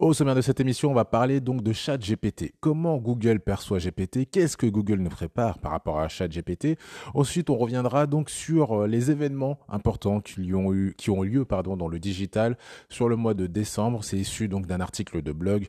[0.00, 2.52] Au sommaire de cette émission, on va parler donc de ChatGPT.
[2.58, 6.78] Comment Google perçoit GPT Qu'est-ce que Google nous prépare par rapport à ChatGPT?
[7.14, 12.00] Ensuite, on reviendra donc sur euh, les événements importants qui ont eu, lieu, dans le
[12.00, 12.58] digital
[12.88, 14.02] sur le mois de décembre.
[14.02, 15.68] C'est issu donc d'un article de blog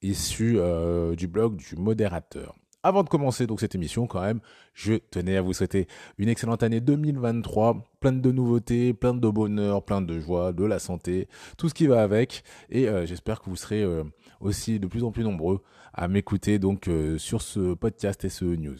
[0.00, 2.54] issu euh, du blog du modérateur.
[2.86, 4.38] Avant de commencer donc cette émission, quand même,
[4.72, 9.84] je tenais à vous souhaiter une excellente année 2023, pleine de nouveautés, plein de bonheur,
[9.84, 11.26] plein de joie, de la santé,
[11.58, 12.44] tout ce qui va avec.
[12.70, 14.04] Et euh, j'espère que vous serez euh,
[14.38, 15.64] aussi de plus en plus nombreux
[15.94, 18.78] à m'écouter donc euh, sur ce podcast et ce news.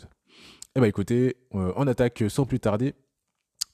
[0.77, 2.95] Eh ben écoutez, on attaque sans plus tarder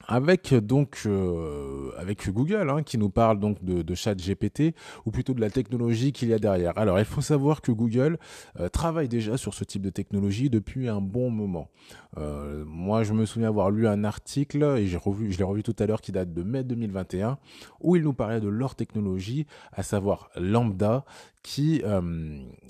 [0.06, 4.74] avec donc euh, avec Google hein, qui nous parle donc de, Chat GPT
[5.04, 6.76] ou plutôt de la technologie qu'il y a derrière.
[6.78, 8.18] Alors il faut savoir que Google
[8.58, 11.68] euh, travaille déjà sur ce type de technologie depuis un bon moment.
[12.16, 15.62] Euh, moi je me souviens avoir lu un article et j'ai revu, je l'ai revu
[15.62, 17.38] tout à l'heure qui date de mai 2021
[17.80, 21.04] où il nous parlait de leur technologie, à savoir Lambda,
[21.42, 21.82] qui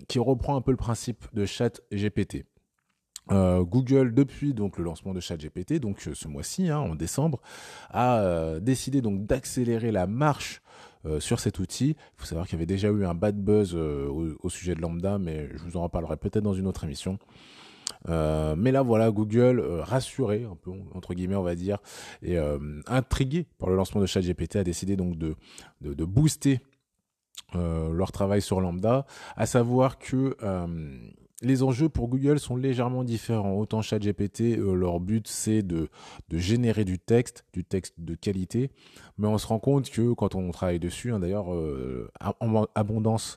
[0.08, 2.44] qui reprend un peu le principe de Chat GPT.
[3.30, 7.40] Euh, Google, depuis donc le lancement de ChatGPT, donc euh, ce mois-ci, hein, en décembre,
[7.90, 10.60] a euh, décidé donc d'accélérer la marche
[11.18, 11.96] sur cet outil.
[11.98, 15.18] Il faut savoir qu'il y avait déjà eu un bad buzz au, sujet de Lambda,
[15.18, 17.18] mais je vous en reparlerai peut-être dans une autre émission.
[18.06, 20.46] mais là, voilà, Google, rassuré,
[20.94, 21.78] entre guillemets, on va dire,
[22.22, 22.38] et
[22.86, 26.60] intrigué par le lancement de ChatGPT, a décidé donc de booster
[27.52, 30.36] leur travail sur Lambda, à savoir que
[31.42, 33.52] les enjeux pour Google sont légèrement différents.
[33.52, 35.88] Autant ChatGPT, euh, leur but c'est de,
[36.30, 38.70] générer du texte, du texte de qualité,
[39.18, 43.36] mais on se rend compte que quand on travaille dessus, hein, d'ailleurs, euh, en abondance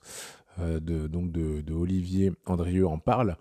[0.60, 3.38] euh, de, donc de, de, Olivier Andrieux en parle,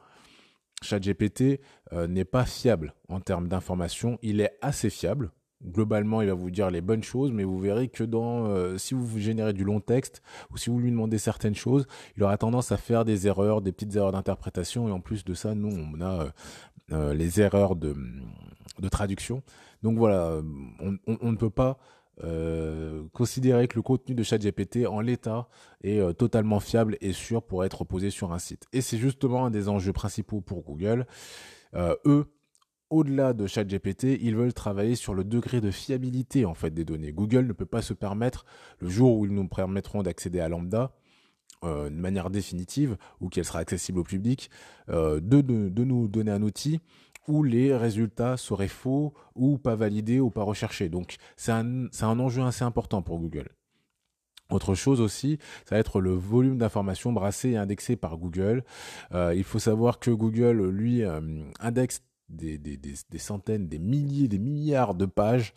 [0.82, 1.60] ChatGPT
[2.08, 4.18] n'est pas fiable en termes d'information.
[4.22, 5.30] Il est assez fiable,
[5.64, 8.94] globalement, il va vous dire les bonnes choses, mais vous verrez que dans, euh, si
[8.94, 11.86] vous générez du long texte ou si vous lui demandez certaines choses,
[12.16, 14.88] il aura tendance à faire des erreurs, des petites erreurs d'interprétation.
[14.88, 16.30] Et en plus de ça, nous, on a euh,
[16.92, 17.96] euh, les erreurs de,
[18.78, 19.42] de, traduction.
[19.82, 20.40] Donc voilà,
[20.80, 21.78] on, on, ne peut pas
[23.12, 25.48] considérer que le contenu de ChatGPT en l'état
[25.82, 28.66] est totalement fiable et sûr pour être posé sur un site.
[28.72, 31.06] Et c'est justement un des enjeux principaux pour Google.
[31.74, 32.26] eux,
[32.90, 37.12] au-delà de ChatGPT, ils veulent travailler sur le degré de fiabilité en fait des données.
[37.12, 38.44] Google ne peut pas se permettre
[38.78, 40.92] le jour où ils nous permettront d'accéder à Lambda
[41.64, 44.50] euh, de manière définitive ou qu'elle sera accessible au public,
[44.90, 45.40] euh, de,
[45.84, 46.80] nous donner un outil
[47.26, 50.90] où les résultats seraient faux ou pas validés ou pas recherchés.
[50.90, 53.48] Donc c'est un, enjeu assez important pour Google.
[54.50, 58.62] Autre chose aussi, ça va être le volume d'informations brassées et indexées par Google.
[59.14, 61.02] Euh, il faut savoir que Google, lui,
[61.60, 65.54] indexe des, des, des, centaines, des milliers, des milliards de pages.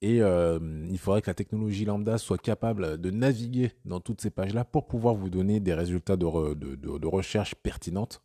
[0.00, 0.58] Et euh,
[0.90, 4.86] il faudrait que la technologie lambda soit capable de naviguer dans toutes ces pages-là pour
[4.86, 8.22] pouvoir vous donner des résultats de, de, de, recherche pertinentes.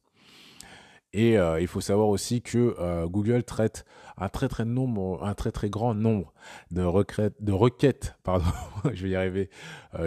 [1.13, 3.85] Et euh, il faut savoir aussi que euh, Google traite
[4.17, 6.33] un très très nombre, un très très grand nombre
[6.71, 8.45] de requêtes, de requêtes, pardon,
[8.93, 9.49] je vais y arriver,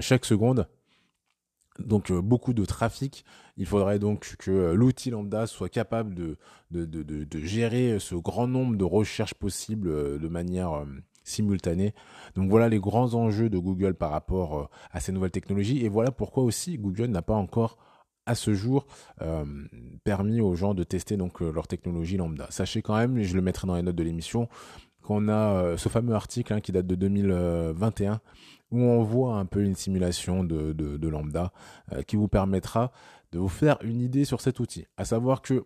[0.00, 0.68] chaque seconde
[1.78, 3.24] donc euh, beaucoup de trafic.
[3.56, 6.36] Il faudrait donc que euh, l'outil lambda soit capable de,
[6.70, 10.84] de, de, de, gérer ce grand nombre de recherches possibles euh, de manière
[11.24, 11.94] simultanée.
[12.34, 15.84] Donc voilà les grands enjeux de Google par rapport à ces nouvelles technologies.
[15.84, 17.78] Et voilà pourquoi aussi Google n'a pas encore
[18.26, 18.86] à ce jour
[20.04, 22.46] permis aux gens de tester donc leur technologie lambda.
[22.50, 24.48] Sachez quand même, et je le mettrai dans les notes de l'émission,
[25.02, 28.20] qu'on a ce fameux article hein, qui date de 2021
[28.70, 31.52] où on voit un peu une simulation de, lambda
[31.92, 32.92] euh, qui vous permettra
[33.32, 34.86] de vous faire une idée sur cet outil.
[34.96, 35.64] À savoir que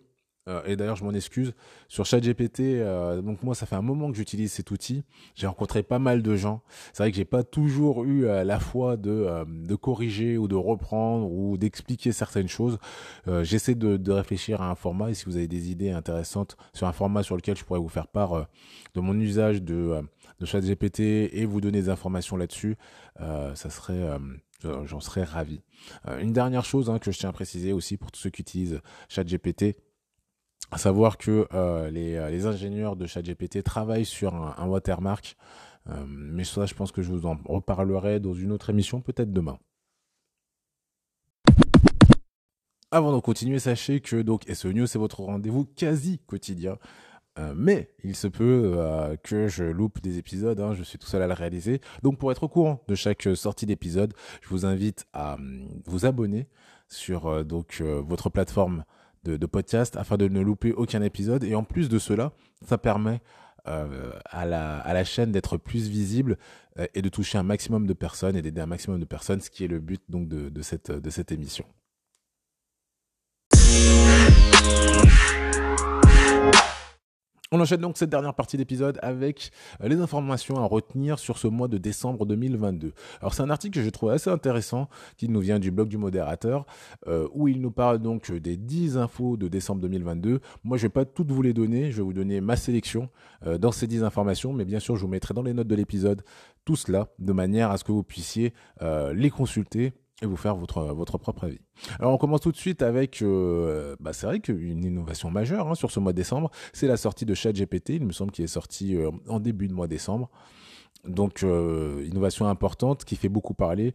[0.49, 1.53] euh, et d'ailleurs, je m'en excuse.
[1.89, 5.05] Sur ChatGPT, euh, donc moi, ça fait un moment que j'utilise cet outil.
[5.35, 6.63] J'ai rencontré pas mal de gens.
[6.93, 10.55] C'est vrai que j'ai pas toujours eu euh, la foi de, de corriger ou de
[10.55, 12.79] reprendre ou d'expliquer certaines choses.
[13.43, 16.87] J'essaie de, de, réfléchir à un format et si vous avez des idées intéressantes sur
[16.87, 18.49] un format sur lequel je pourrais vous faire part
[18.95, 20.01] de mon usage de,
[20.41, 22.77] de ChatGPT et vous donner des informations là-dessus,
[23.19, 24.19] ça serait
[24.85, 25.63] j'en serais ravi.
[26.21, 28.81] une dernière chose hein, que je tiens à préciser aussi pour tous ceux qui utilisent
[29.09, 29.77] ChatGPT,
[30.71, 35.37] à savoir que euh, les, euh, les, ingénieurs de ChatGPT travaillent sur un, watermark,
[35.89, 39.33] euh, mais ça, je pense que je vous en reparlerai dans une autre émission, peut-être
[39.33, 39.59] demain.
[42.93, 46.77] Avant de continuer, sachez que donc SEO News c'est votre rendez-vous quasi quotidien.
[47.55, 51.29] mais il se peut que je loupe des épisodes, hein, je suis tout seul à
[51.29, 51.81] le réaliser.
[52.03, 54.13] Donc pour être au courant de chaque sortie d'épisode,
[54.43, 55.37] je vous invite à
[55.87, 56.49] vous abonner
[56.89, 58.85] sur donc votre plateforme
[59.25, 61.45] de, podcast afin de ne louper aucun épisode.
[61.45, 62.33] Et en plus de cela,
[62.67, 63.21] ça permet
[63.65, 66.39] à, la, à la chaîne d'être plus visible
[66.95, 69.65] et de toucher un maximum de personnes et d'aider un maximum de personnes, ce qui
[69.65, 71.67] est le but donc de, de cette, de cette émission.
[77.53, 79.51] On enchaîne donc cette dernière partie d'épisode avec
[79.83, 82.93] euh, les informations à retenir sur ce mois de décembre 2022.
[83.21, 85.99] Alors c'est un article que je trouve assez intéressant qui nous vient du blog du
[85.99, 86.65] modérateur
[87.09, 90.39] euh, où il nous parle donc des 10 infos de décembre 2022.
[90.63, 93.09] Moi je vais pas toutes vous les donner, je vais vous donner ma sélection
[93.45, 95.75] euh, dans ces 10 informations mais bien sûr je vous mettrai dans les notes de
[95.75, 96.23] l'épisode
[96.65, 99.93] tout cela de manière à ce que vous puissiez les consulter
[100.23, 101.61] et vous faire votre, votre propre avis.
[101.99, 105.75] Alors on commence tout de suite avec, euh, bah c'est vrai qu'une innovation majeure hein,
[105.75, 108.49] sur ce mois de décembre, c'est la sortie de ChatGPT, il me semble qu'il est
[108.49, 110.31] sorti euh, en début de mois de décembre.
[111.05, 113.95] Donc euh, innovation importante qui fait beaucoup parler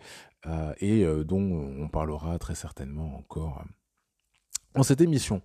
[0.79, 1.41] et dont
[1.79, 3.63] on parlera très certainement encore
[4.75, 5.41] en cette émission.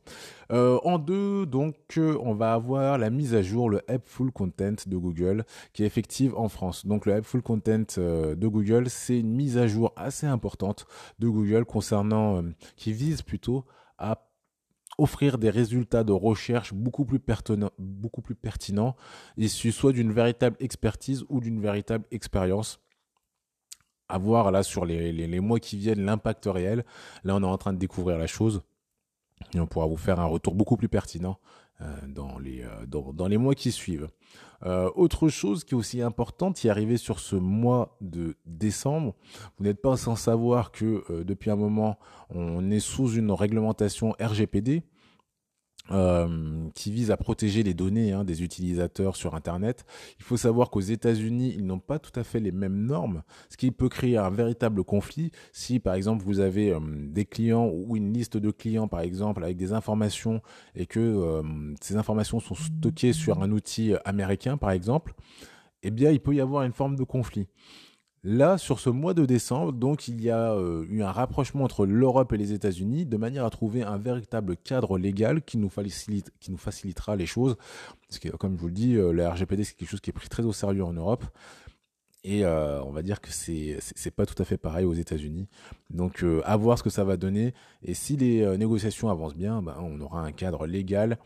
[0.53, 4.75] Euh, en deux, donc, euh, on va avoir la mise à jour, le Helpful Content
[4.87, 6.87] de Google, qui est effective en France.
[6.87, 10.87] Donc, le Helpful Content euh, de Google, c'est une mise à jour assez importante
[11.19, 12.43] de Google concernant,
[12.77, 13.65] qui vise plutôt
[13.99, 14.27] à
[14.99, 18.97] offrir des résultats de recherche beaucoup plus, pertinents, beaucoup plus pertinents,
[19.38, 22.81] issus soit d'une véritable expertise ou d'une véritable expérience
[24.11, 26.85] à voir là sur les, mois qui viennent l'impact réel.
[27.25, 28.62] Là, on est en train de découvrir la chose
[29.54, 31.38] et on pourra vous faire un retour beaucoup plus pertinent
[31.82, 34.08] euh, dans, les, euh, dans, les mois qui suivent.
[34.66, 39.14] Euh, autre chose qui est aussi importante, y arriver sur ce mois de décembre,
[39.56, 41.98] vous n'êtes pas sans savoir que depuis un moment,
[42.28, 44.82] on est sous une réglementation RGPD,
[45.90, 49.84] euh, qui vise à protéger les données hein, des utilisateurs sur Internet.
[50.19, 53.56] Il faut savoir qu'aux États-Unis, ils n'ont pas tout à fait les mêmes normes, ce
[53.56, 55.31] qui peut créer un véritable conflit.
[55.52, 59.42] Si, par exemple, vous avez euh, des clients ou une liste de clients, par exemple,
[59.42, 60.42] avec des informations
[60.75, 61.42] et que euh,
[61.81, 65.14] ces informations sont stockées sur un outil américain, par exemple,
[65.82, 67.48] eh bien, il peut y avoir une forme de conflit.
[68.22, 71.87] Là, sur ce mois de décembre, donc, il y a euh, eu un rapprochement entre
[71.87, 77.17] l'Europe et les États-Unis de manière à trouver un véritable cadre légal qui nous, facilitera
[77.17, 77.56] les choses.
[78.06, 80.12] Parce que, comme je vous le dis, euh, la RGPD, c'est quelque chose qui est
[80.12, 81.25] pris très au sérieux en Europe.
[82.22, 85.49] Et euh, on va dire que c'est c'est pas tout à fait pareil aux États-Unis.
[85.88, 87.55] Donc à voir ce que ça va donner.
[87.82, 91.17] Et si les négociations avancent bien, ben, on aura un cadre légal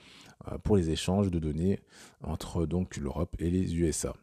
[0.63, 1.81] pour les échanges de données
[2.23, 4.15] entre donc l'Europe et les USA.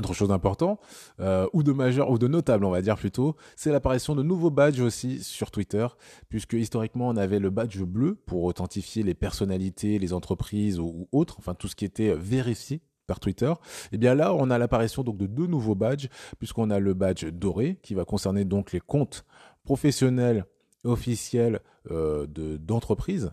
[0.00, 0.80] Autre chose d'important,
[1.20, 4.48] euh, ou de majeur, ou de notable, on va dire plutôt, c'est l'apparition de nouveaux
[4.48, 5.86] badges aussi sur Twitter,
[6.30, 11.36] puisque historiquement on avait le badge bleu pour authentifier les personnalités, les entreprises ou, autres,
[11.38, 13.50] enfin tout ce qui était vérifié par Twitter.
[13.50, 16.08] Et eh bien là, on a l'apparition donc de deux nouveaux badges,
[16.38, 19.26] puisqu'on a le badge doré qui va concerner donc les comptes
[19.64, 20.46] professionnels
[20.84, 21.60] officiels
[21.90, 23.32] euh, d'entreprises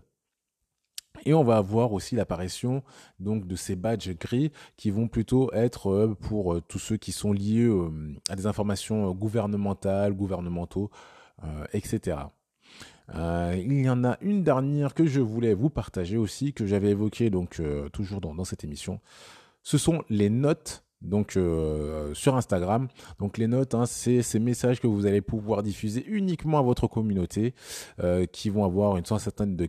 [1.26, 2.84] et on va avoir aussi l'apparition
[3.20, 7.12] donc de ces badges gris qui vont plutôt être euh, pour euh, tous ceux qui
[7.12, 7.90] sont liés euh,
[8.30, 10.90] à des informations gouvernementales, gouvernementaux,
[11.72, 12.18] etc.
[13.14, 17.30] il y en a une dernière que je voulais vous partager aussi, que j'avais évoqué
[17.30, 17.62] donc
[17.94, 19.00] toujours dans, cette émission.
[19.62, 21.38] Ce sont les notes donc
[22.14, 22.88] sur Instagram.
[23.20, 26.88] Donc les notes, hein, c'est ces messages que vous allez pouvoir diffuser uniquement à votre
[26.88, 27.54] communauté,
[28.32, 29.68] qui vont avoir une centaine de.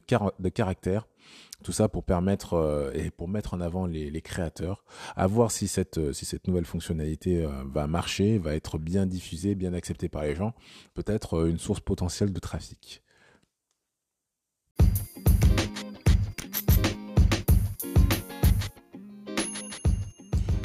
[1.65, 4.85] Tout ça pour permettre euh, et pour mettre en avant les, créateurs,
[5.17, 9.07] à voir si cette, euh, si cette nouvelle fonctionnalité euh, va marcher, va être bien
[9.07, 10.55] diffusée, bien acceptée par les gens,
[10.95, 13.03] peut-être une source potentielle de trafic.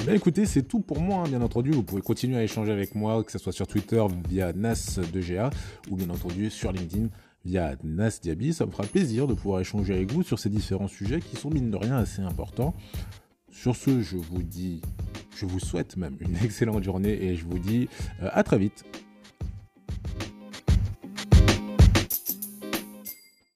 [0.03, 1.71] Bien écoutez, c'est tout pour moi, hein, bien entendu.
[1.71, 5.49] Vous pouvez continuer à échanger avec moi, que ce soit sur Twitter via NAS2GA
[5.89, 7.07] ou bien entendu sur LinkedIn
[7.45, 8.53] via Nas Diaby.
[8.53, 11.49] Ça me fera plaisir de pouvoir échanger avec vous sur ces différents sujets qui sont
[11.49, 12.73] mine de rien assez importants.
[13.49, 14.81] Sur ce, je vous dis,
[15.37, 17.87] je vous souhaite même une excellente journée et je vous dis
[18.21, 18.83] euh, à très vite.